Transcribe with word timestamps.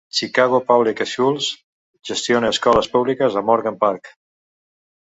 Chicago 0.17 0.59
Public 0.69 1.03
Schools 1.11 1.51
gestiona 2.13 2.53
escoles 2.57 2.91
públiques 2.97 3.39
a 3.39 3.47
Morgan 3.53 3.81
Park. 3.87 4.15